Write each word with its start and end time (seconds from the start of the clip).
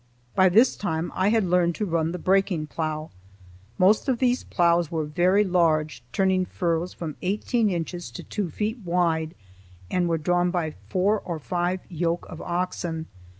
By 0.33 0.49
this 0.49 0.75
time 0.75 1.11
I 1.13 1.29
had 1.29 1.43
learned 1.43 1.75
to 1.75 1.85
run 1.85 2.11
the 2.11 2.17
breaking 2.17 2.65
plough. 2.65 3.11
Most 3.77 4.09
of 4.09 4.17
these 4.17 4.43
ploughs 4.43 4.89
were 4.89 5.05
very 5.05 5.43
large, 5.43 6.01
turning 6.11 6.43
furrows 6.43 6.91
from 6.91 7.17
eighteen 7.21 7.69
inches 7.69 8.09
to 8.13 8.23
two 8.23 8.49
feet 8.49 8.79
wide, 8.83 9.35
and 9.91 10.09
were 10.09 10.17
drawn 10.17 10.49
by 10.49 10.73
four 10.89 11.19
or 11.19 11.37
five 11.37 11.81
yoke 11.87 12.25
of 12.29 12.41
oxen. 12.41 13.05